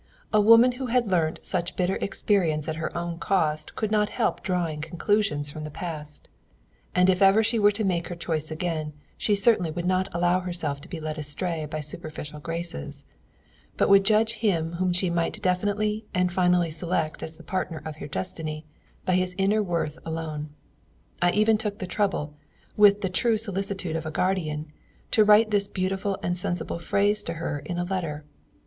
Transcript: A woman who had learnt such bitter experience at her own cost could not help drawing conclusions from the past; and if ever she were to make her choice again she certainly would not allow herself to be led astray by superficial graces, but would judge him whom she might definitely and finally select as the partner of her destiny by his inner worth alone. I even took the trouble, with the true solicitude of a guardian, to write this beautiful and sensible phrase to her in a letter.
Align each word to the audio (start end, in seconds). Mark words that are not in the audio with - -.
A 0.33 0.41
woman 0.41 0.71
who 0.71 0.87
had 0.87 1.11
learnt 1.11 1.41
such 1.45 1.75
bitter 1.75 1.97
experience 1.97 2.67
at 2.67 2.77
her 2.77 2.97
own 2.97 3.19
cost 3.19 3.75
could 3.75 3.91
not 3.91 4.09
help 4.09 4.41
drawing 4.41 4.81
conclusions 4.81 5.51
from 5.51 5.63
the 5.63 5.69
past; 5.69 6.27
and 6.95 7.07
if 7.07 7.21
ever 7.21 7.43
she 7.43 7.59
were 7.59 7.69
to 7.69 7.83
make 7.83 8.07
her 8.07 8.15
choice 8.15 8.49
again 8.49 8.93
she 9.15 9.35
certainly 9.35 9.69
would 9.69 9.85
not 9.85 10.09
allow 10.11 10.39
herself 10.39 10.81
to 10.81 10.87
be 10.87 10.99
led 10.99 11.19
astray 11.19 11.67
by 11.67 11.81
superficial 11.81 12.39
graces, 12.39 13.05
but 13.77 13.89
would 13.89 14.03
judge 14.03 14.33
him 14.39 14.73
whom 14.81 14.91
she 14.91 15.11
might 15.11 15.39
definitely 15.39 16.07
and 16.15 16.33
finally 16.33 16.71
select 16.71 17.21
as 17.21 17.33
the 17.33 17.43
partner 17.43 17.79
of 17.85 17.97
her 17.97 18.07
destiny 18.07 18.65
by 19.05 19.13
his 19.13 19.35
inner 19.37 19.61
worth 19.61 19.99
alone. 20.03 20.49
I 21.21 21.29
even 21.33 21.59
took 21.59 21.77
the 21.77 21.85
trouble, 21.85 22.33
with 22.75 23.01
the 23.01 23.09
true 23.09 23.37
solicitude 23.37 23.95
of 23.95 24.07
a 24.07 24.09
guardian, 24.09 24.71
to 25.11 25.23
write 25.23 25.51
this 25.51 25.67
beautiful 25.67 26.17
and 26.23 26.35
sensible 26.35 26.79
phrase 26.79 27.21
to 27.25 27.33
her 27.33 27.59
in 27.59 27.77
a 27.77 27.83
letter. 27.83 28.25